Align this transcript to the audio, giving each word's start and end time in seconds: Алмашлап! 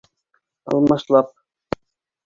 Алмашлап! 0.73 1.33